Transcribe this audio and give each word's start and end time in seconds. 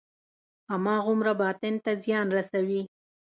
هماغومره 0.71 1.33
باطن 1.41 1.73
ته 1.83 1.91
زیان 2.03 2.27
رسوي. 2.37 2.81